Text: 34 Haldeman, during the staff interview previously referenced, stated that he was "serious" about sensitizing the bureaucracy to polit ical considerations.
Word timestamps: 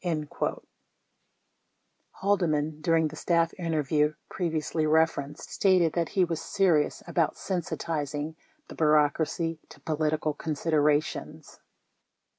34 0.03 0.63
Haldeman, 2.21 2.81
during 2.81 3.09
the 3.09 3.15
staff 3.15 3.53
interview 3.59 4.15
previously 4.31 4.87
referenced, 4.87 5.51
stated 5.51 5.93
that 5.93 6.09
he 6.09 6.25
was 6.25 6.41
"serious" 6.41 7.03
about 7.05 7.35
sensitizing 7.35 8.33
the 8.67 8.73
bureaucracy 8.73 9.59
to 9.69 9.79
polit 9.81 10.19
ical 10.19 10.35
considerations. 10.35 11.59